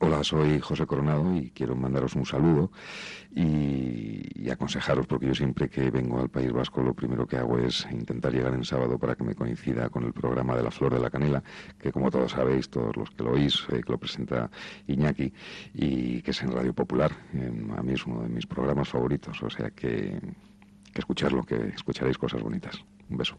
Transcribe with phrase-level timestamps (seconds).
[0.00, 2.70] Hola, soy José Coronado y quiero mandaros un saludo
[3.34, 7.84] y, aconsejaros, porque yo siempre que vengo al País Vasco lo primero que hago es
[7.90, 11.00] intentar llegar en sábado para que me coincida con el programa de la Flor de
[11.00, 11.42] la Canela,
[11.80, 14.50] que como todos sabéis, todos los que lo oís, eh, que lo presenta
[14.86, 15.32] Iñaki
[15.74, 17.10] y que es en Radio Popular.
[17.76, 20.20] a mí es uno de mis programas favoritos, o sea que,
[20.94, 22.84] que escucharlo, que escucharéis cosas bonitas.
[23.10, 23.36] Un beso.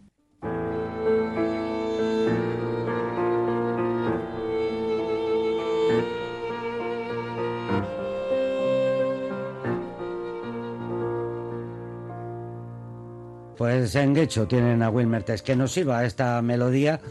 [13.60, 17.02] Pues en Guecho tienen a Wilmer Tess, que nos sirva esta melodía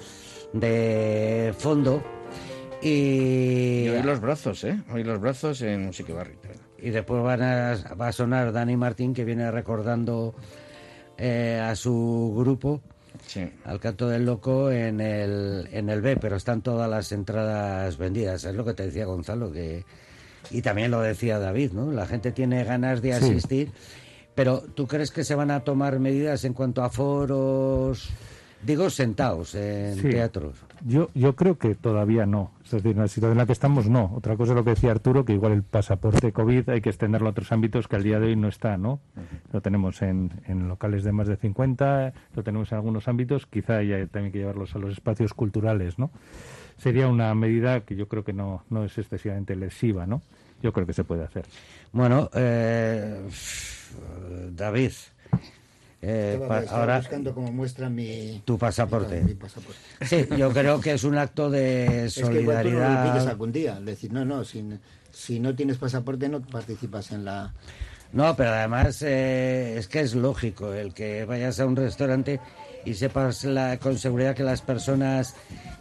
[0.55, 2.03] de fondo.
[2.81, 4.81] Y, y los brazos, ¿eh?
[4.91, 6.49] Hoy los brazos en Música Barrita.
[6.79, 10.35] Y después van a, va a sonar Dani Martín, que viene recordando
[11.19, 12.81] eh, a su grupo,
[13.67, 18.45] al Canto del Loco, en el, en el B, pero están todas las entradas vendidas.
[18.45, 19.85] Es lo que te decía Gonzalo, que
[20.51, 21.93] y también lo decía David, ¿no?
[21.93, 23.71] La gente tiene ganas de asistir.
[24.39, 28.09] Pero ¿tú crees que se van a tomar medidas en cuanto a foros,
[28.63, 30.55] digo, sentados en teatros?
[30.87, 32.53] Yo, yo creo que todavía no.
[32.65, 34.13] Es decir, en la situación en la que estamos, no.
[34.15, 37.27] Otra cosa es lo que decía Arturo, que igual el pasaporte COVID hay que extenderlo
[37.27, 39.01] a otros ámbitos que al día de hoy no está, ¿no?
[39.53, 43.79] Lo tenemos en, en locales de más de 50, lo tenemos en algunos ámbitos, quizá
[43.79, 46.13] haya también que llevarlos a los espacios culturales, ¿no?
[46.79, 50.23] Sería una medida que yo creo que no, no es excesivamente lesiva, ¿no?
[50.63, 51.45] Yo creo que se puede hacer.
[51.93, 53.21] Bueno, eh
[54.51, 54.93] David.
[56.01, 56.41] Eh,
[56.71, 59.37] ahora buscando como muestra mi tu pasaporte.
[60.03, 63.17] Sí, yo creo que es un acto de solidaridad.
[63.17, 64.65] Es que algún día, decir no, no, si,
[65.11, 67.53] si no tienes pasaporte no participas en la.
[68.13, 72.41] No, pero además eh, es que es lógico el que vayas a un restaurante
[72.85, 75.35] y sepas la, con seguridad que las personas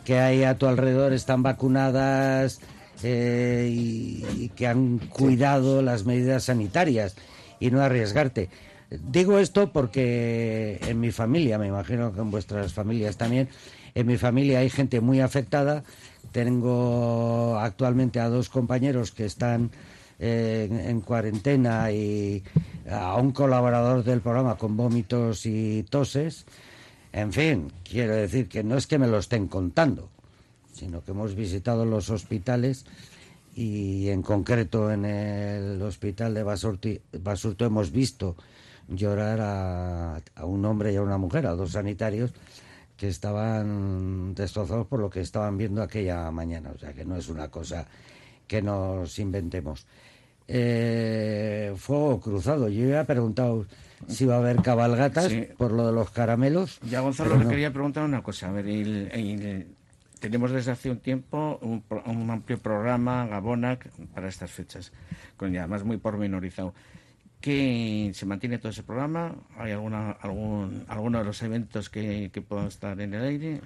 [0.05, 2.59] que hay a tu alrededor están vacunadas
[3.03, 7.15] eh, y, que han cuidado las medidas sanitarias
[7.59, 8.49] y no arriesgarte.
[8.89, 13.49] Digo esto porque en mi familia, me imagino que en vuestras familias también,
[13.95, 15.83] en mi familia hay gente muy afectada.
[16.31, 19.71] Tengo actualmente a dos compañeros que están
[20.19, 22.43] eh, en, cuarentena y
[22.89, 26.45] a un colaborador del programa con vómitos y toses.
[27.17, 30.11] En fin, quiero decir que no es que me lo estén contando,
[30.71, 32.85] sino que hemos visitado los hospitales
[33.55, 38.35] y en concreto en el hospital de Basurto, hemos visto
[38.87, 42.33] llorar a, un hombre y a una mujer, a dos sanitarios
[42.95, 46.69] que estaban destrozados por lo que estaban viendo aquella mañana.
[46.69, 47.87] O sea que no es una cosa
[48.45, 49.87] que nos inventemos.
[50.47, 52.69] Eh, fuego cruzado.
[52.69, 53.65] Yo había preguntado
[54.07, 56.79] si iba a haber cabalgatas por lo de los caramelos.
[56.89, 58.49] Ya, Gonzalo, le quería preguntar una cosa.
[58.49, 59.67] A ver, el,
[60.19, 64.91] tenemos desde hace un tiempo un, amplio programa, Gabonac, para estas fechas,
[65.35, 66.73] con ya además muy pormenorizado.
[67.39, 69.35] ¿Que se mantiene todo ese programa?
[69.57, 73.61] ¿Hay alguna, algún, alguno de los eventos que, que puedan estar en el aire?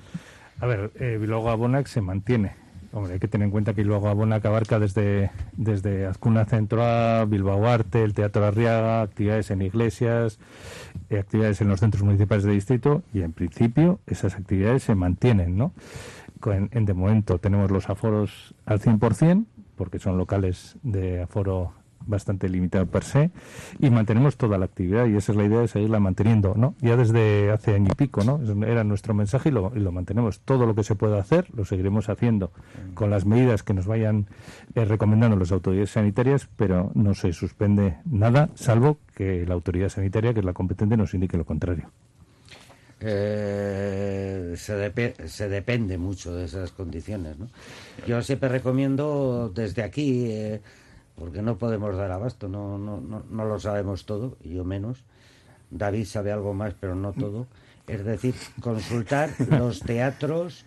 [0.60, 2.56] A ver, eh, Bilbao Gabonac se mantiene.
[2.94, 7.24] Hombre, hay que tener en cuenta que Bilbao Gabonac abarca desde, desde Azcuna Centro a
[7.24, 10.40] Bilbao Arte, el Teatro Arriaga, actividades en iglesias,
[11.10, 15.58] eh, actividades en los centros municipales de distrito y en principio esas actividades se mantienen,
[15.58, 15.74] ¿no?
[16.46, 21.74] en, de momento tenemos los aforos al 100%, porque son locales de aforo
[22.06, 23.32] bastante limitado per se
[23.80, 26.96] y mantenemos toda la actividad y esa es la idea de seguirla manteniendo no ya
[26.98, 30.84] desde hace año y pico no era nuestro mensaje y lo, mantenemos todo lo que
[30.84, 32.52] se pueda hacer lo seguiremos haciendo
[32.94, 34.28] con las medidas que nos vayan
[34.76, 40.34] eh, recomendando las autoridades sanitarias pero no se suspende nada salvo que la autoridad sanitaria
[40.34, 41.90] que es la competente nos indique lo contrario
[43.04, 47.38] eh, se, se, depende mucho de esas condiciones.
[47.40, 47.50] ¿no?
[48.08, 50.62] Yo siempre recomiendo desde aquí, eh,
[51.16, 55.04] porque no podemos dar abasto, no, no, no, no, lo sabemos todo, y yo menos.
[55.70, 57.48] David sabe algo más, pero no todo.
[57.88, 60.66] Es decir, consultar los teatros,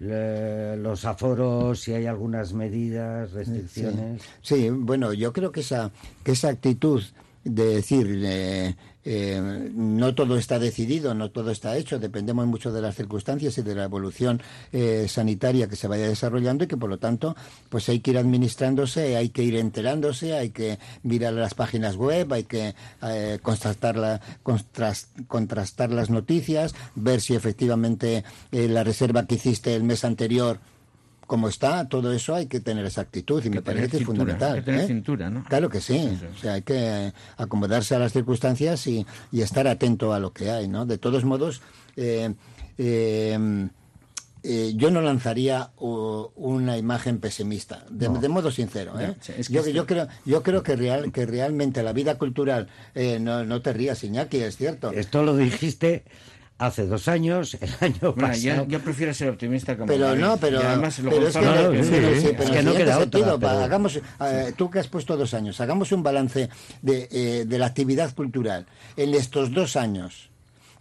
[0.00, 4.22] los aforos, si hay algunas medidas, restricciones.
[4.42, 5.90] Sí, bueno, yo creo que esa,
[6.24, 7.02] que esa actitud
[7.44, 12.82] de decir eh, eh, no todo está decidido, no todo está hecho, dependemos mucho de
[12.82, 14.42] las circunstancias y de la evolución
[14.72, 17.36] eh, sanitaria que se vaya desarrollando y que por lo tanto
[17.68, 22.32] pues hay que ir administrándose, hay que ir enterándose, hay que mirar las páginas web,
[22.32, 24.20] hay que eh, contrastar,
[25.26, 30.60] contrastar las noticias, ver si efectivamente la reserva que hiciste el mes anterior
[31.28, 34.54] como está, todo eso hay que tener esa actitud y me parece fundamental.
[34.54, 34.86] Hay que tener ¿eh?
[34.88, 35.44] cintura, ¿no?
[35.44, 36.18] Claro que sí.
[36.36, 40.50] O sea, hay que acomodarse a las circunstancias y, y, estar atento a lo que
[40.50, 40.86] hay, ¿no?
[40.86, 41.62] De todos modos,
[41.96, 42.34] eh,
[42.78, 43.68] eh,
[44.42, 48.98] eh, yo no lanzaría uh, una imagen pesimista, de, de modo sincero.
[48.98, 49.16] ¿eh?
[49.26, 53.18] Ya, es que yo, creo, yo creo que, real, que realmente la vida cultural, eh,
[53.20, 54.92] no, no te rías, Iñaki, es cierto.
[54.92, 56.04] Esto lo dijiste
[56.58, 58.64] hace dos años, el año Bueno, pasado.
[58.64, 60.20] yo, yo prefiero ser optimista como Pero David.
[60.20, 61.52] no, pero, Y además lo pero es que, no,
[61.84, 64.70] sí, pero sí, sí, es pero que no queda otra, sentido, pero- hagamos, eh, tú
[64.70, 66.48] que has puesto dos años, hagamos un balance
[66.82, 68.66] de, eh, de la actividad cultural
[68.96, 70.30] en estos dos años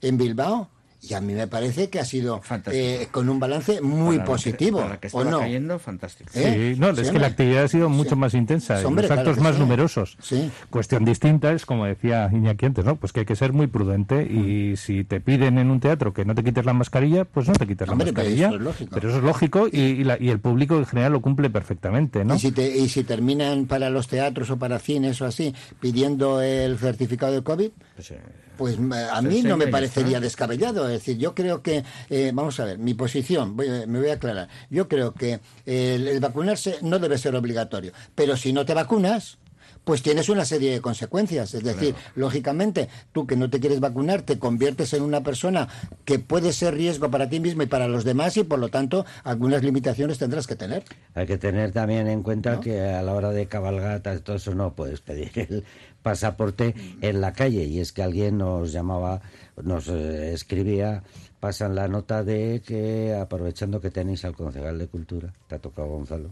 [0.02, 0.70] en Bilbao.
[1.00, 2.42] Y a mí me parece que ha sido
[2.72, 5.40] eh, con un balance muy para la que- positivo, para la que ¿o no?
[5.40, 6.32] cayendo, fantástico.
[6.34, 6.74] ¿Eh?
[6.74, 8.16] Sí, no, Sí, es que la actividad ha sido mucho Sí.
[8.16, 9.62] más intensa, hombre, los actos más sí.
[9.62, 10.18] numerosos.
[10.22, 10.50] Sí.
[10.72, 12.96] Cuestión distinta es, como decía Iñaki antes, ¿no?
[12.96, 16.26] Pues que hay que ser muy prudente y si te piden en un teatro que
[16.26, 18.48] no te quites la mascarilla, pues no te quites Hombre, la pero mascarilla.
[18.48, 18.92] eso es lógico.
[18.96, 22.26] Pero eso es lógico y, y la- y el público en general lo cumple perfectamente,
[22.26, 22.36] ¿no?
[22.36, 26.42] Y, si te- y si terminan para los teatros o para cines o así pidiendo
[26.42, 28.20] el certificado de COVID, Pues, eh,
[28.58, 28.78] Pues
[29.12, 30.87] a mí no me parecería descabellado.
[30.88, 34.10] Es decir, yo creo que, eh, vamos a ver, mi posición, voy a- me voy
[34.10, 34.48] a aclarar.
[34.70, 37.92] Yo creo que el vacunarse no debe ser obligatorio.
[38.16, 39.38] Pero si no te vacunas,
[39.84, 41.54] pues tienes una serie de consecuencias.
[41.54, 45.68] Es decir, lógicamente, tú que no te quieres vacunar, te conviertes en una persona
[46.06, 49.06] que puede ser riesgo para ti mismo y para los demás y, por lo tanto,
[49.24, 50.84] algunas limitaciones tendrás que tener.
[51.16, 54.54] Hay que tener también en cuenta que a la hora de cabalgatas y todo eso
[54.54, 55.64] no puedes pedir el
[56.02, 57.64] pasaporte en la calle.
[57.64, 59.22] Y es que alguien nos llamaba,
[59.62, 61.04] nos eh, escribía,
[61.40, 65.88] pasan la nota de que, aprovechando que tenéis al concejal de Cultura, te ha tocado
[65.88, 66.30] Gonzalo,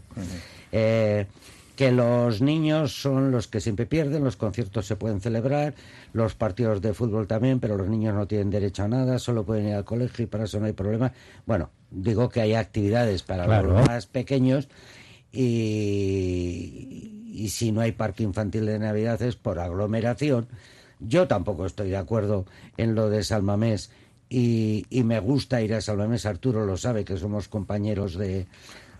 [0.72, 1.26] eh,
[1.76, 5.74] que los niños son los que siempre pierden, los conciertos se pueden celebrar,
[6.14, 9.68] los partidos de fútbol también, pero los niños no tienen derecho a nada, solo pueden
[9.68, 11.12] ir al colegio y para eso no hay problema.
[11.44, 13.74] Bueno, digo que hay actividades para Claro.
[13.74, 14.68] los más pequeños
[15.32, 20.48] y, y si no hay parque infantil de Navidad es por aglomeración.
[21.00, 22.46] Yo tampoco estoy de acuerdo
[22.78, 23.90] en lo de Salmamés
[24.30, 26.24] y, y me gusta ir a Salmamés.
[26.26, 28.46] Arturo lo sabe que somos compañeros de,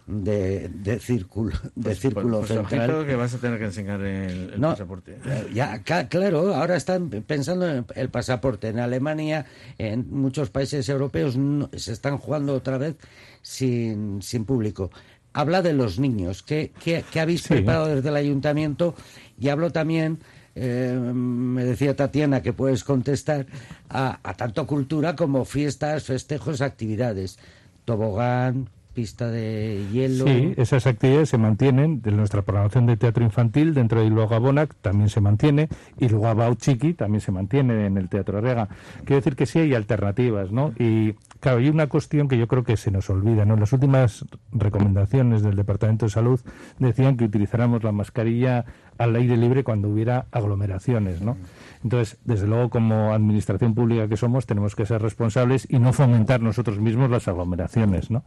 [0.07, 2.91] de, de círculo, de pues, círculo pues, central.
[2.91, 5.19] ojito que vas a tener que enseñar el, el No, pasaporte.
[5.25, 8.69] eh, Ya, claro, ahora están pensando en el pasaporte.
[8.69, 9.47] En Alemania,
[9.79, 12.95] en muchos países europeos, no- se están jugando otra vez
[13.43, 14.91] sin, sin público.
[15.33, 16.43] Habla de los niños.
[16.43, 17.49] ¿Qué, qué- qué habéis Sí.
[17.49, 18.95] preparado desde el ayuntamiento?
[19.39, 20.19] Y hablo también,
[20.55, 23.47] eh, me decía Tatiana que puedes contestar,
[23.91, 27.39] a, a tanto cultura como fiestas, festejos, actividades.
[27.85, 30.25] Tobogán, pista de hielo.
[30.25, 32.01] Sí, esas actividades se mantienen.
[32.01, 36.95] De nuestra programación de teatro infantil dentro de Luego también se mantiene y luego Chiqui
[36.95, 38.69] también se mantiene en el Teatro Arriaga.
[39.05, 40.73] Quiero decir que sí hay alternativas, ¿no?
[40.79, 43.57] Y claro, hay una cuestión que yo creo que se nos olvida, ¿no?
[43.57, 46.41] Las últimas recomendaciones del Departamento de Salud
[46.79, 48.65] decían que utilizáramos la mascarilla
[48.97, 51.37] al aire libre cuando hubiera aglomeraciones, ¿no?
[51.85, 56.41] Entonces, desde luego, como administración pública que somos, tenemos que ser responsables y no fomentar
[56.41, 58.25] nosotros mismos las aglomeraciones, ¿no?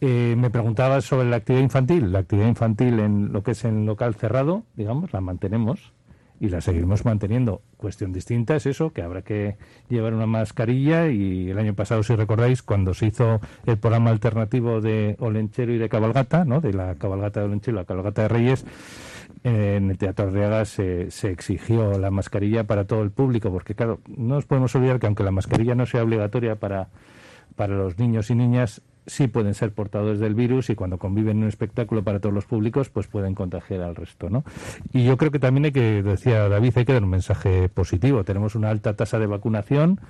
[0.00, 2.12] Eh, me preguntabas sobre la actividad infantil.
[2.12, 5.92] La actividad infantil en lo que es en local cerrado, digamos, la mantenemos
[6.38, 7.62] y la seguiremos manteniendo.
[7.76, 9.56] Cuestión distinta es eso, que habrá que
[9.88, 14.80] llevar una mascarilla y el año pasado, si recordáis, cuando se hizo el programa alternativo
[14.80, 16.60] de Olenchero y de Cabalgata, ¿no?
[16.60, 18.66] de la Cabalgata de Olenchero y la Cabalgata de Reyes,
[19.44, 23.74] eh, en el Teatro Arriaga se, se exigió la mascarilla para todo el público, porque
[23.74, 26.88] claro, no nos podemos olvidar que aunque la mascarilla no sea obligatoria para,
[27.54, 31.42] para los niños y niñas, sí pueden ser portadores del virus y cuando conviven en
[31.44, 34.44] un espectáculo para todos los públicos, pues pueden contagiar al resto, ¿no?
[34.92, 38.24] Y yo creo que también hay que, decía David, hay que dar un mensaje positivo.
[38.24, 40.00] Tenemos una alta tasa de vacunación,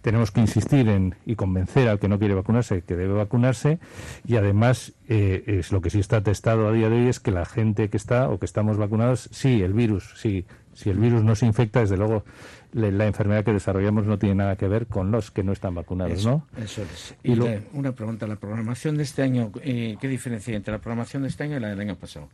[0.00, 3.78] tenemos que insistir en y convencer al que no quiere vacunarse que debe vacunarse
[4.26, 7.30] y además eh, es lo que sí está testado a día de hoy es que
[7.30, 11.22] la gente que está o que estamos vacunados, sí, el virus, sí, si el virus
[11.22, 12.24] no se infecta, desde luego
[12.72, 16.20] la enfermedad que desarrollamos no tiene nada que ver con los que no están vacunados,
[16.20, 16.62] Eso, ¿no?
[16.62, 17.14] eso es.
[17.22, 20.56] Y Y lo- la- una pregunta, la programación de este año, eh, ¿qué diferencia hay
[20.56, 22.28] entre la programación de este año y la del año pasado?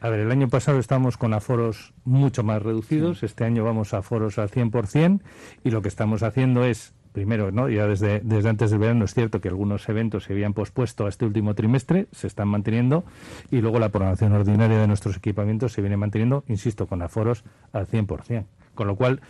[0.00, 3.98] A ver, el año pasado estábamos con aforos mucho más reducidos, este año vamos a
[3.98, 5.20] aforos al 100%
[5.62, 7.68] y lo que estamos haciendo es, primero, ¿no?
[7.68, 11.08] ya desde, desde antes del verano es cierto que algunos eventos se habían pospuesto a
[11.08, 13.04] este último trimestre, se están manteniendo
[13.50, 17.86] y luego la programación ordinaria de nuestros equipamientos se viene manteniendo, insisto, con aforos al
[17.86, 18.44] 100%.
[18.74, 19.20] Con lo cual,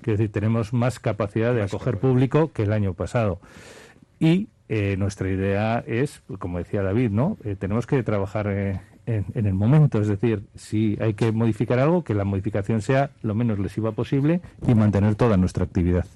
[0.00, 3.40] quiero decir, tenemos más capacidad de acoger público que el año pasado.
[4.20, 7.36] Y eh, nuestra idea es, como decía David, ¿no?
[7.44, 11.78] Eh, tenemos que trabajar eh, en, en el momento, es decir, si hay que modificar
[11.78, 16.06] algo, que la modificación sea lo menos lesiva posible y mantener toda nuestra actividad.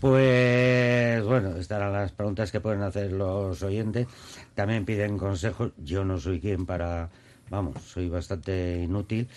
[0.00, 4.06] Pues bueno, estarán las preguntas que pueden hacer los oyentes.
[4.54, 5.72] También piden consejos.
[5.78, 7.08] Yo no soy quien para,
[7.50, 9.28] vamos, soy bastante inútil,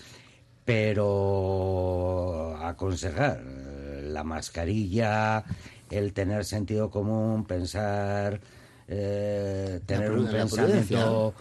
[0.70, 5.44] pero aconsejar eh, la mascarilla,
[5.90, 8.40] el tener sentido común, pensar
[8.88, 11.34] eh, tener un pensamiento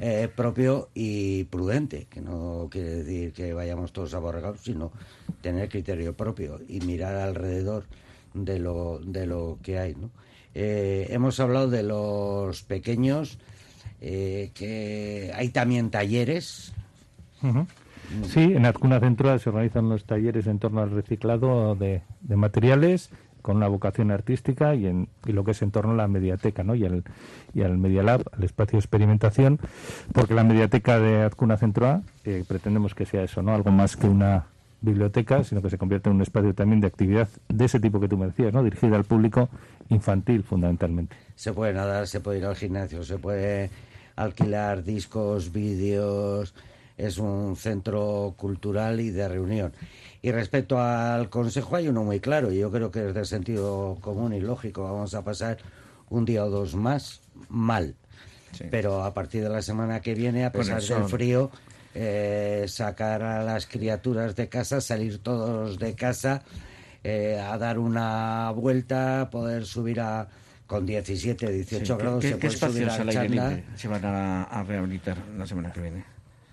[0.00, 4.90] eh, propio y prudente, que no quiere decir que vayamos todos aborregados, sino
[5.42, 7.84] tener criterio propio y mirar alrededor
[8.34, 9.94] de lo, de lo que hay.
[9.94, 10.10] ¿no?
[10.56, 13.38] Eh, hemos hablado de los pequeños,
[14.00, 16.72] que hay también talleres.
[18.26, 23.10] Sí, en Azcuna Central se organizan los talleres en torno al reciclado de, de materiales
[23.42, 26.62] con una vocación artística y, en, y lo que es en torno a la mediateca
[26.62, 26.74] ¿no?
[26.74, 27.02] y, al,
[27.52, 29.58] y al Media Lab, al espacio de experimentación,
[30.12, 33.96] porque la mediateca de Azcuna Centro A eh, pretendemos que sea eso, no algo más
[33.96, 34.46] que una
[34.80, 38.08] biblioteca, sino que se convierta en un espacio también de actividad de ese tipo que
[38.08, 38.64] tú me ¿no?
[38.64, 39.48] dirigida al público
[39.90, 41.16] infantil fundamentalmente.
[41.34, 43.70] Se puede nadar, se puede ir al gimnasio, se puede
[44.16, 46.54] alquilar discos, vídeos,
[46.96, 49.72] es un centro cultural y de reunión.
[50.20, 53.98] Y respecto al Consejo hay uno muy claro, y yo creo que es de sentido
[54.00, 54.84] común y lógico.
[54.84, 55.58] Vamos a pasar
[56.10, 57.94] un día o dos más mal.
[58.70, 61.50] Pero a partir de la semana que viene, a pesar del frío,
[61.94, 66.42] eh, sacar a las criaturas de casa, salir todos de casa,
[67.02, 70.28] eh, a dar una vuelta, poder subir a
[70.66, 72.96] con 17, 18 grados, se puede subir a
[73.76, 76.04] se van a rehabilitar la semana que viene?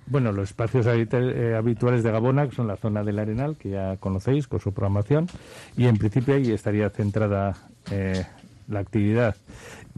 [0.09, 4.47] Bueno, los espacios eh, habituales de Gabona son la zona del Arenal, que ya conocéis
[4.47, 5.27] con su programación,
[5.77, 7.55] y en principio ahí estaría centrada
[7.91, 8.25] eh,
[8.67, 9.35] la actividad.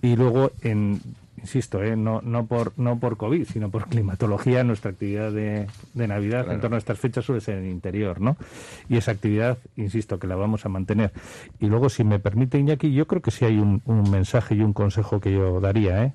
[0.01, 0.99] Y luego, en,
[1.37, 6.51] insisto, eh, no, no, por, no por COVID, sino por climatología, nuestra actividad de, Navidad
[6.51, 8.35] en torno a estas fechas suele ser en el interior, ¿no?
[8.89, 11.13] Y esa actividad, insisto, que la vamos a mantener.
[11.61, 14.61] Y luego, si me permite, Iñaki, yo creo que sí hay un, un mensaje y
[14.61, 16.13] un consejo que yo daría, ¿eh?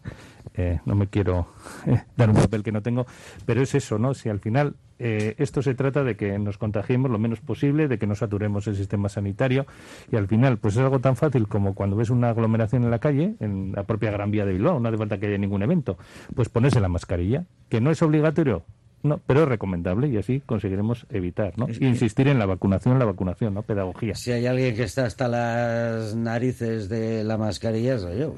[0.55, 1.49] Eh, no me quiero
[1.87, 3.07] eh, dar un papel que no tengo,
[3.45, 4.15] pero es eso, ¿no?
[4.15, 7.99] Si al final eh, esto se trata de que nos contagiemos lo menos posible, de
[7.99, 9.67] que no saturemos el sistema sanitario
[10.11, 12.99] y al final, pues es algo tan fácil como cuando ves una aglomeración en la
[12.99, 15.99] calle, en la propia Gran Vía de Bilbao, no hace falta que haya ningún evento,
[16.35, 18.65] pues ponerse la mascarilla, que no es obligatorio,
[19.07, 21.67] no, pero es recomendable y así conseguiremos evitar, ¿no?
[21.81, 23.63] Insistir en la vacunación, la vacunación, ¿no?
[23.63, 24.15] Pedagogía.
[24.15, 28.35] Si hay alguien que está hasta las narices de la mascarilla, soy yo.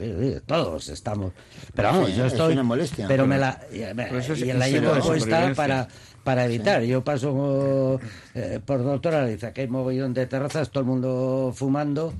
[0.46, 1.32] Todos estamos.
[1.74, 2.56] Pero vamos, yo estoy.
[2.62, 3.06] molestia.
[3.08, 5.88] Pero me la, y la llevo puesta para
[6.28, 6.82] para evitar.
[6.82, 7.98] Yo paso
[8.34, 12.12] eh, por doctora, dice que hay mogollón de terrazas, todo el mundo fumando,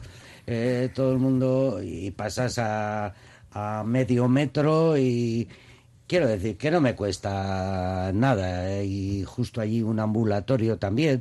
[0.46, 3.12] eh, todo el mundo, y pasas a,
[3.52, 5.46] a medio metro y,
[6.08, 8.86] Quiero decir que no me cuesta nada ¿eh?
[8.86, 11.20] y justo allí un ambulatorio también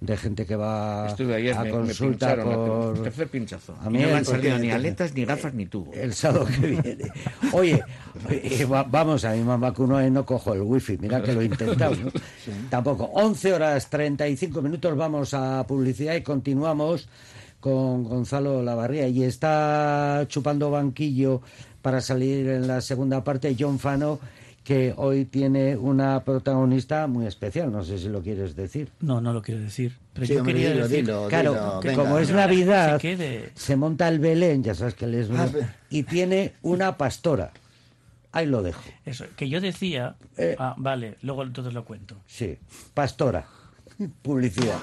[0.00, 3.76] de gente que va a consulta por tercer pinchazo.
[3.80, 5.92] A mí no me han salido ni aletas, ni gafas, ni tubo.
[5.94, 7.12] El sábado que viene.
[7.52, 7.82] Oye,
[8.28, 10.98] eh, vamos, a mi mamá vacuno y no cojo el wifi.
[10.98, 11.96] Mira que lo he intentado.
[12.70, 13.04] Tampoco.
[13.14, 17.08] 11 horas 35 minutos vamos a publicidad y continuamos
[17.64, 21.40] con Gonzalo Lavarría y está chupando banquillo
[21.80, 24.20] para salir en la segunda parte John Fano
[24.62, 27.72] que hoy tiene una protagonista muy especial.
[27.72, 28.90] No sé si lo quieres decir.
[29.00, 29.96] No, no lo quiero decir.
[30.12, 33.00] Pero yo quería decir, claro, que como es Navidad,
[33.54, 35.48] se, monta el Belén, ya sabes que les ah,
[35.88, 37.50] y tiene una pastora.
[38.32, 38.82] Ahí lo dejo.
[39.06, 42.16] Eso, que yo decía, eh, ah, vale, luego entonces lo cuento.
[42.26, 42.58] Sí,
[42.92, 43.46] pastora,
[44.20, 44.76] publicidad.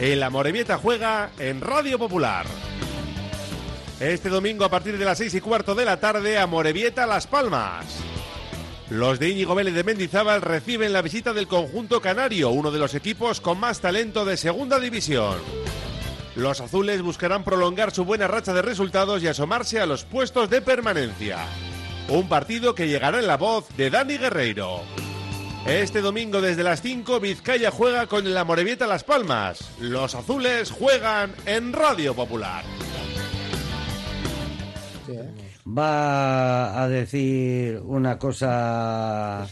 [0.00, 2.44] El Amorebieta juega en Radio Popular.
[3.98, 6.46] Este domingo a partir de las seis y cuarto de la tarde a
[7.06, 7.86] Las Palmas.
[8.90, 12.94] Los de Íñigo Vélez de Mendizábal reciben la visita del conjunto canario, uno de los
[12.94, 15.38] equipos con más talento de segunda división.
[16.36, 20.60] Los azules buscarán prolongar su buena racha de resultados y asomarse a los puestos de
[20.60, 21.38] permanencia.
[22.10, 24.82] Un partido que llegará en la voz de Dani Guerreiro.
[25.68, 29.70] Este domingo desde las 5 Vizcaya juega con la Morevieta Las Palmas.
[29.80, 32.64] Los azules juegan en Radio Popular
[35.66, 39.46] va a decir una cosa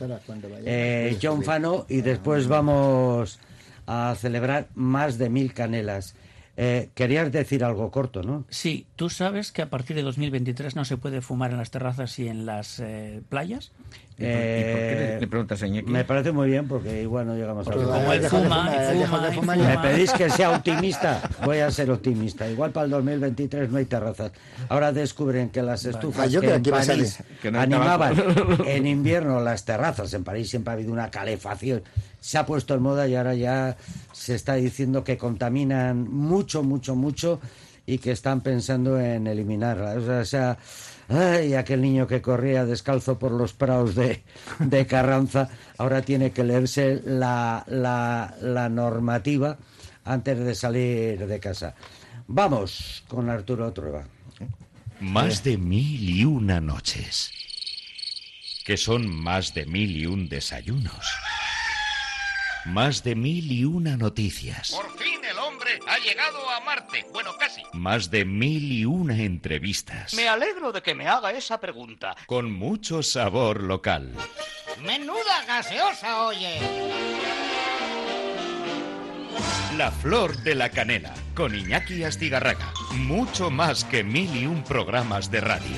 [0.64, 3.40] eh, John Fano y después vamos
[3.86, 6.14] a celebrar más de mil canelas.
[6.56, 8.44] Eh, querías decir algo corto, ¿no?
[8.48, 12.16] Sí, tú sabes que a partir de 2023 no se puede fumar en las terrazas
[12.20, 13.72] y en las eh, playas.
[14.16, 17.72] ¿Y por, qué le, preguntas a Me parece muy bien porque igual no llegamos a...
[17.72, 18.70] Como él fuma,
[19.34, 22.48] fuma, Me pedís que sea optimista, voy a ser optimista.
[22.48, 24.30] Igual para el 2023 no hay terrazas.
[24.68, 27.18] Ahora descubren que las estufas ah, que en París
[27.52, 28.14] animaban
[28.64, 31.82] en invierno las terrazas, en París siempre ha habido una calefacción,
[32.24, 33.76] se ha puesto en moda y ahora ya
[34.12, 37.38] se está diciendo que contaminan mucho, mucho, mucho
[37.84, 39.98] y que están pensando en eliminarlas.
[39.98, 40.56] O sea,
[41.08, 44.22] ay, aquel niño que corría descalzo por los prados de,
[44.58, 49.58] de Carranza, ahora tiene que leerse la, la, la normativa
[50.02, 51.74] antes de salir de casa.
[52.26, 54.06] Vamos con Arturo Trueba.
[54.98, 57.30] Más de mil y una noches.
[58.64, 61.04] Que son más de mil y un desayunos.
[62.64, 64.70] Más de mil y una noticias.
[64.70, 67.06] Por fin el hombre ha llegado a Marte.
[67.12, 67.62] Bueno, casi.
[67.74, 70.14] Más de mil y una entrevistas.
[70.14, 72.16] Me alegro de que me haga esa pregunta.
[72.26, 74.14] Con mucho sabor local.
[74.82, 76.58] Menuda gaseosa, oye.
[79.76, 81.12] La flor de la canela.
[81.34, 82.72] Con Iñaki Astigarraga.
[82.92, 85.76] Mucho más que mil y un programas de radio.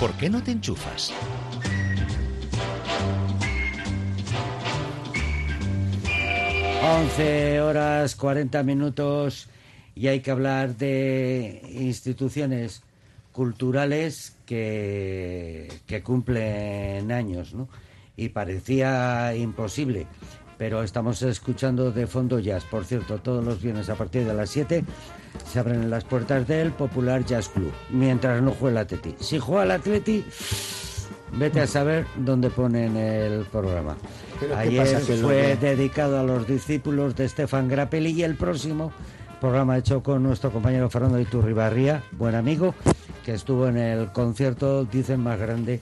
[0.00, 1.12] ¿Por qué no te enchufas?
[6.82, 9.48] 11 horas 40 minutos
[9.94, 12.82] y hay que hablar de instituciones
[13.32, 17.68] culturales que, que cumplen años, ¿no?
[18.16, 20.06] Y parecía imposible,
[20.56, 22.64] pero estamos escuchando de fondo jazz.
[22.64, 24.82] Por cierto, todos los viernes a partir de las 7
[25.46, 29.14] se abren las puertas del Popular Jazz Club, mientras no juega el Atleti.
[29.20, 30.24] Si juega el Atleti,
[31.32, 33.96] vete a saber dónde ponen el programa.
[34.38, 35.06] Pero ¿qué Ayer pasa?
[35.06, 38.92] Que lo fue dedicado a los discípulos de Stefan Grappelli y el próximo
[39.40, 42.74] programa hecho con nuestro compañero Fernando Iturribarría, buen amigo,
[43.24, 45.80] que estuvo en el concierto, dicen, más grande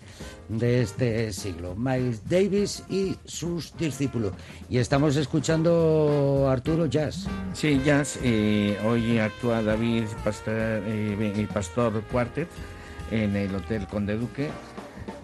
[0.48, 1.74] de este siglo.
[1.76, 4.32] Miles Davis y sus discípulos.
[4.70, 7.26] Y estamos escuchando Arturo Jazz.
[7.52, 8.18] Sí, jazz.
[8.22, 12.48] eh, hoy actúa David Pastor, eh, Pastor Quartet
[13.10, 14.50] en el Hotel Conde Duque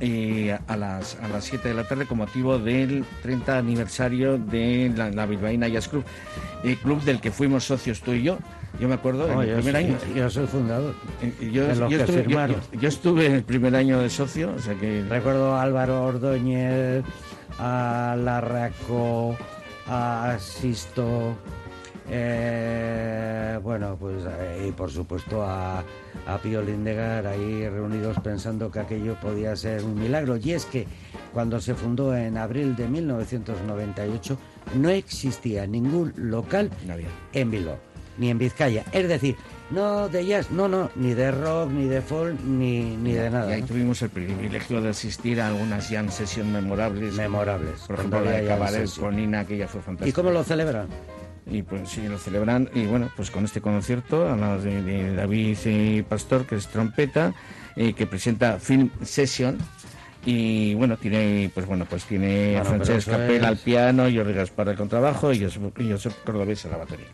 [0.00, 4.92] y a las a las 7 de la tarde con motivo del 30 aniversario de
[4.96, 6.04] la, la Bilbaína Jazz Club,
[6.64, 8.38] el club del que fuimos socios tú y yo.
[8.80, 9.96] Yo me acuerdo en Oh, el primer año.
[10.16, 10.94] yo soy fundador.
[11.22, 14.52] Eh, Yo, los yo estuve, yo- yo- yo estuve en el primer año de socio,
[14.56, 17.04] o sea que Recuerdo a Álvaro Ordóñez,
[17.60, 19.36] a Larraco,
[19.86, 21.36] a Sisto,
[22.10, 25.82] eh, bueno, pues eh, y por supuesto a,
[26.26, 30.36] a Pío Lindegar ahí reunidos pensando que aquello podía ser un milagro.
[30.36, 30.86] Y es que
[31.32, 34.38] cuando se fundó en abril de 1998
[34.74, 36.70] no existía ningún local
[37.32, 37.78] en Bilbao,
[38.18, 38.84] ni en Vizcaya.
[38.92, 39.36] Es decir,
[39.70, 43.50] no de jazz, no, no, ni de rock, ni de folk, ni, ni de nada.
[43.50, 43.66] Y ahí ¿no?
[43.66, 47.14] tuvimos el privilegio de asistir a algunas jam session memorables.
[47.14, 50.08] Memorables, Por ejemplo, la de Cabaret con Nina, que ya fue fantástica.
[50.08, 50.88] ¿Y cómo lo celebran?
[51.46, 52.70] Y pues sí, lo celebran.
[52.74, 57.34] Y bueno, pues con este concierto, la de, de David eh, Pastor, que es trompeta,
[57.76, 59.58] eh, que presenta Film Session.
[60.26, 64.04] Y bueno, tiene, pues bueno, pues tiene Bueno, a Francesc eso Capel es- al piano,
[64.04, 67.06] Jordi Gaspar al contrabajo y Josep Cordobés a la batería.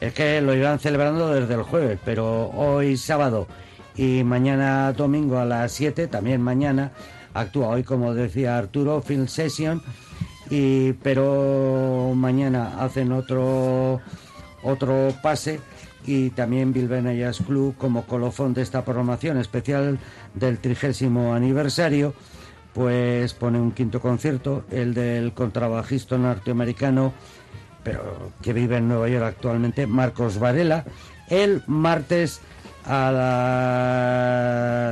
[0.00, 3.48] Es que lo iban celebrando desde el jueves, pero hoy sábado
[3.96, 6.92] y mañana domingo a las 7, también mañana,
[7.34, 9.82] actúa hoy, como decía Arturo, Film Session,
[10.50, 14.00] y, pero mañana hacen otro,
[14.62, 15.60] otro pase.
[16.06, 19.98] Y también Bilbao Jazz Club como colofón de esta programación especial
[20.34, 22.14] del trigésimo aniversario
[22.78, 27.12] pues pone un quinto concierto, el del contrabajista norteamericano,
[27.82, 30.84] pero que vive en Nueva York actualmente, Marcos Varela,
[31.28, 32.40] el martes
[32.84, 33.10] a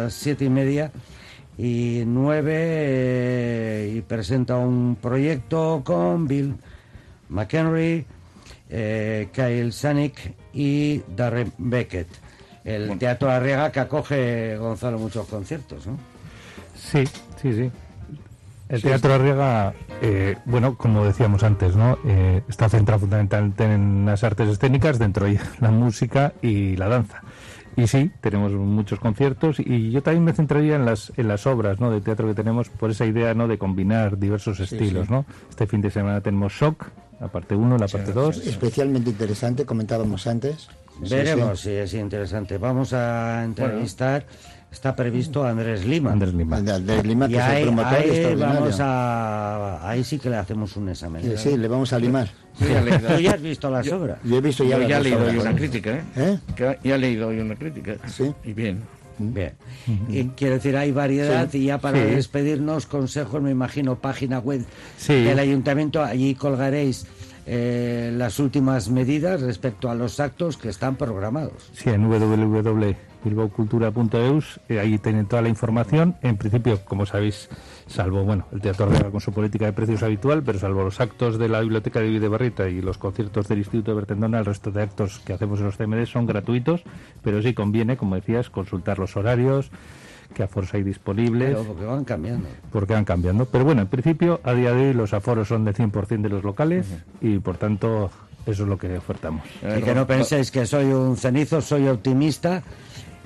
[0.03, 0.91] las siete y media
[1.59, 6.57] y nueve eh, y presenta un proyecto con Bill
[7.29, 8.05] McHenry,
[8.69, 12.09] eh, Kyle Sanic y Darren Beckett.
[12.65, 15.99] El Teatro Arriaga que acoge Gonzalo muchos conciertos, ¿no?
[16.77, 17.05] Sí,
[17.41, 17.71] sí, sí.
[18.69, 21.99] El Teatro Arriaga, eh, bueno, como decíamos antes, ¿no?
[22.05, 27.23] Eh, está centrado fundamentalmente en las artes escénicas, dentro de la música y la danza.
[27.77, 31.79] Y sí, tenemos muchos conciertos y yo también me centraría en las, en las obras
[31.79, 31.91] ¿no?
[31.91, 33.49] de teatro que tenemos por esa idea ¿no?
[33.49, 35.07] de combinar diversos estilos.
[35.07, 35.13] sí.
[35.13, 35.27] ¿no?
[35.51, 36.87] Este fin de semana tenemos Shock,
[37.21, 38.47] la parte 1, la parte 2.
[38.47, 40.69] Especialmente interesante, comentábamos antes.
[41.01, 41.69] Veremos sí.
[41.69, 42.57] si es interesante.
[42.57, 44.27] Vamos a entrevistar.
[44.77, 46.13] Está previsto a Andrés Lima.
[46.13, 46.59] Andrés Lima.
[46.59, 48.61] Andrés Lima, Y que es ahí, el promotor ahí extraordinario.
[48.61, 51.23] vamos a, ahí sí que le hacemos un examen.
[51.23, 52.29] Sí, sí, le vamos a limar.
[52.61, 52.67] Yo
[53.17, 54.19] Tú ya has visto las obras.
[54.23, 56.03] Yo he visto ya Yo he leído hoy una crítica, ¿eh?
[56.17, 56.39] ¿Eh?
[56.55, 57.95] Que ya he leído hoy una crítica.
[58.07, 58.31] Sí.
[58.45, 58.83] Y bien.
[59.19, 59.53] Bien.
[60.11, 62.11] Y quiero decir, hay variedad y ya para Sí.
[62.15, 64.63] despedirnos, consejos, me imagino, página web
[64.99, 65.15] Sí.
[65.15, 66.05] del ayuntamiento.
[66.05, 67.07] Allí colgaréis
[67.47, 71.71] eh, las últimas medidas respecto a los actos que están programados.
[71.73, 76.17] Sí, en www.bilbaocultura.eus, eh, ahí tienen toda la información.
[76.23, 77.49] En principio, como sabéis,
[77.87, 81.39] salvo bueno el Teatro Arriaga con su política de precios habitual, pero salvo los actos
[81.39, 84.83] de la Biblioteca de Videbarrita y los conciertos del Instituto de Bertendona, el resto de
[84.83, 86.83] actos que hacemos en los CMD son gratuitos,
[87.23, 89.71] pero sí conviene, como decías, consultar los horarios,
[90.35, 92.49] qué aforos hay disponibles, Pero porque van cambiando.
[92.71, 93.45] porque van cambiando.
[93.47, 96.45] Pero bueno, en principio, a día de hoy los aforos son del 100% de los
[96.45, 96.87] locales
[97.21, 98.11] y, por tanto,
[98.47, 99.43] eso es lo que ofertamos.
[99.77, 102.63] Y que no penséis que soy un cenizo, soy optimista.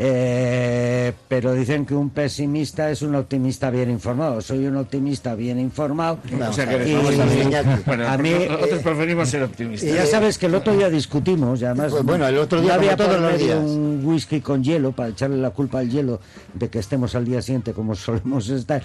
[0.03, 4.41] Eh, pero dicen que un pesimista es un optimista bien informado.
[4.41, 6.19] Soy un optimista bien informado.
[6.49, 7.83] O sea que Y- vamos a ver.
[7.85, 9.93] Bueno, a mí, nosotros eh, preferimos ser y optimistas.
[9.93, 12.97] ya sabes que el otro día discutimos, y además Pues bueno, el otro día, había
[12.97, 13.59] todos los días.
[13.59, 16.19] un whisky con hielo para echarle la culpa al hielo
[16.55, 18.83] de que estemos al día siguiente como solemos estar.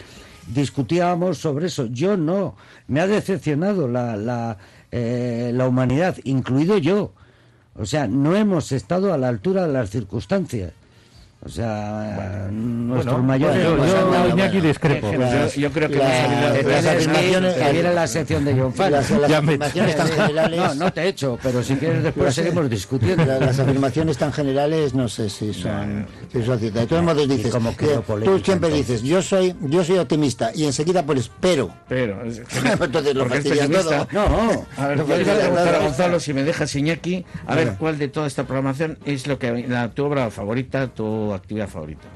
[0.53, 1.85] Discutíamos sobre eso.
[1.85, 2.57] Yo no.
[2.89, 4.57] Me ha decepcionado la, la,
[4.91, 7.13] eh, la humanidad, incluido yo.
[7.77, 10.73] O sea, no hemos estado a la altura de las circunstancias.
[11.45, 13.63] O sea, nuestros Bueno, mayores...
[13.63, 15.11] yo, pues, yo, dado- Iñaki, discrepo.
[15.11, 18.91] Pues yo, yo creo que las afirmaciones- que viene la sección de John Fan.
[18.91, 20.57] Las, afirmaciones tan generales...
[20.59, 23.23] No, no te he hecho, pero si quieres después seguimos discutiendo.
[23.25, 26.81] la- Las afirmaciones tan generales no sé si son, si son ciertas.
[26.81, 29.01] De todos modos dices, como quedó que polémica, tú siempre entonces.
[29.01, 31.69] dices, yo soy, yo soy optimista y enseguida pones pero.
[31.87, 32.41] Pero, es-
[32.81, 34.07] Entonces lo fastidias todo.
[34.11, 35.03] No, A ver.
[35.83, 39.67] Gonzalo, si me dejas Iñaki, a ver cuál de toda esta programación es lo que
[39.67, 42.07] la, tu obra favorita, tu actividad favorita.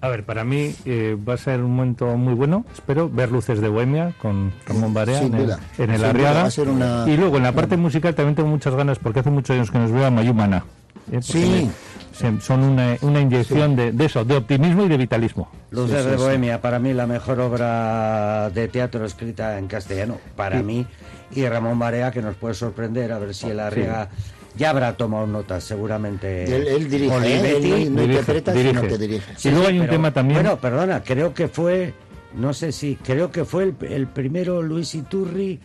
[0.00, 3.60] A ver, para mí eh, va a ser un momento muy bueno, espero, ver Luces
[3.62, 6.42] de Bohemia con Ramón Barea en el, en el Arriaga.
[6.42, 9.20] va a ser una- Y luego en la parte musical también tengo muchas ganas porque
[9.20, 10.64] hace muchos años que nos veo a Mayumana.
[11.10, 11.20] ¿eh?
[11.22, 11.68] Sí.
[11.70, 15.48] me- se- son una, una inyección de, de eso, de optimismo y de vitalismo.
[15.70, 16.22] Luces Sí, sí, de sí.
[16.22, 20.86] Bohemia, para mí la mejor obra de teatro escrita en castellano, para mí,
[21.34, 24.10] y Ramón Barea, que nos puede sorprender, a ver si el Arriaga
[24.56, 26.44] ya habrá tomado notas, seguramente.
[26.44, 27.16] Él, él dirige, ¿eh?
[27.16, 27.72] Olivetti.
[27.72, 28.74] él no, no Dirige, interpreta, dirige.
[28.76, 29.48] sino que dirige.
[29.48, 30.40] y luego hay un pero- tema también.
[30.42, 31.92] Bueno, perdona, creo que fue,
[32.34, 35.58] no sé si, creo que fue el, el primero Luis Iturri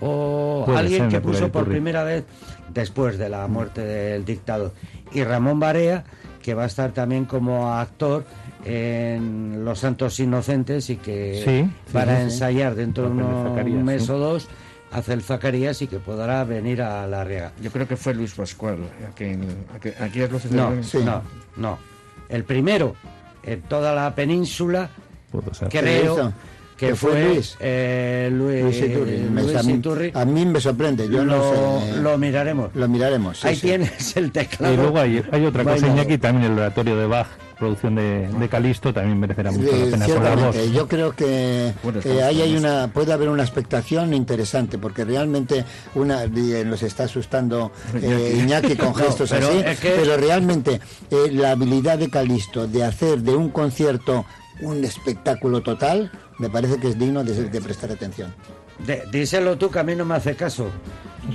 [0.00, 2.24] o Puede alguien que puso por primera vez
[2.72, 4.72] después de la muerte del dictador.
[5.12, 6.04] Y Ramón Barea,
[6.42, 8.24] que va a estar también como actor
[8.64, 12.22] en Los Santos Inocentes y que Sí, sí, para sí, sí.
[12.24, 14.12] ensayar dentro de un mes sí.
[14.12, 14.48] o dos
[14.92, 17.52] hace el Zacarías y que podrá venir a la riega.
[17.62, 18.78] Yo creo que fue Luis Pascual.
[19.08, 19.24] Aquí,
[19.74, 20.82] aquí, aquí es Luces de No.
[20.82, 20.98] Sí.
[21.04, 21.22] no,
[21.56, 21.78] no.
[22.28, 22.94] El primero
[23.42, 24.90] en toda la península
[25.70, 26.32] creo
[26.76, 27.56] que ¿Que fue Luis?
[27.60, 29.18] eh, Luis, Luis Iturri.
[29.18, 30.12] Me- Luis a, mí, Iturri.
[30.14, 32.00] a mí me sorprende, yo lo, no sé.
[32.00, 32.70] lo miraremos.
[32.74, 33.38] Lo miraremos.
[33.40, 33.60] sí, Ahí sí.
[33.66, 34.72] tienes el teclado.
[34.72, 35.92] Y luego hay, hay otra cosa, Bailado.
[36.02, 37.26] Iñaki, también el oratorio de Bach,
[37.60, 40.54] producción de, de Calisto, también merecerá mucho Eh, la pena la voz.
[40.56, 45.04] ciertamente, yo creo que Bueno, eh, ahí hay una, puede haber una expectación interesante, porque
[45.04, 50.16] realmente una eh, nos está asustando eh, Iñaki con gestos pero así, es que- pero
[50.16, 54.24] realmente eh, la habilidad de Calisto de hacer de un concierto
[54.62, 58.34] un espectáculo total, me parece que es digno de, de prestar atención.
[59.12, 60.70] Díselo tú que a mí no me hace caso.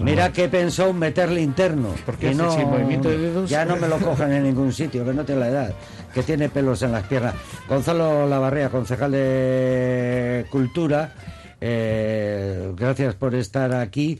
[0.03, 1.89] Mira que pensó en meterle interno.
[2.05, 3.49] Porque no, sin movimiento de dedos.
[3.49, 5.73] Ya no me lo cojan en ningún sitio, que no tiene la edad,
[6.13, 7.35] que tiene pelos en las piernas.
[7.69, 11.13] Gonzalo Lavarrea, concejal de Cultura,
[11.61, 14.19] eh, gracias por estar aquí.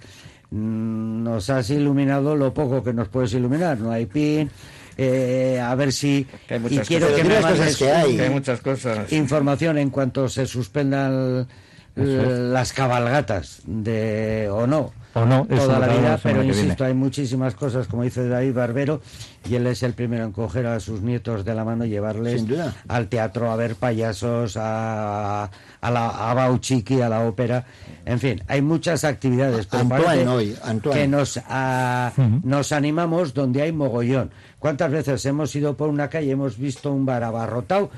[0.51, 3.77] Mm, Nos has iluminado lo poco que nos puedes iluminar.
[3.79, 4.49] No hay pin.
[4.97, 6.25] eh, a ver si.
[6.49, 7.21] Hay y quiero cosas.
[7.21, 8.15] que me mandes que hay.
[8.15, 9.11] Que hay muchas cosas.
[9.11, 11.47] información en cuanto se suspendan
[11.95, 17.87] las cabalgatas de o no O no, toda la vida pero insisto hay muchísimas cosas
[17.87, 19.01] como dice David Barbero
[19.49, 22.43] y él es el primero en coger a sus nietos de la mano y llevarles
[22.89, 27.65] al teatro a ver payasos a a la a Bauchiqui a la ópera.
[28.05, 30.99] En fin hay muchas actividades pero Antoine hoy, Antoine.
[30.99, 32.11] que nos ah,
[32.43, 34.31] nos animamos donde hay mogollón.
[34.59, 37.89] Cuántas veces hemos ido por una calle hemos visto un bar abarrotado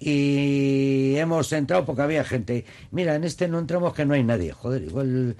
[0.00, 2.64] y hemos entrado porque había gente.
[2.90, 4.52] Mira, en este no entramos que no hay nadie.
[4.52, 5.36] Joder, igual,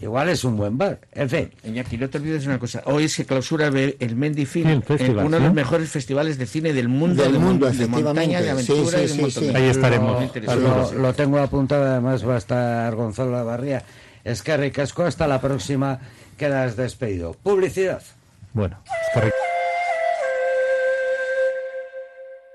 [0.00, 1.00] igual es un buen bar.
[1.12, 2.82] En fin, Iñaki, no te olvides una cosa.
[2.86, 6.46] Hoy se clausura el Mendy Film, Sí, el festival, uno de los mejores festivales de
[6.46, 8.64] cine del mundo, Del mundo, de montaña, de efectivamente.
[8.64, 10.92] Sí, aventura sí, y de Ahí estaremos.
[10.94, 11.84] Lo tengo apuntado.
[11.84, 13.84] Además va a estar Gonzalo Lavarría.
[14.24, 15.04] Es que ricasco.
[15.04, 16.00] Hasta la próxima.
[16.36, 17.34] Quedas despedido.
[17.42, 18.02] Publicidad.
[18.52, 18.78] Bueno.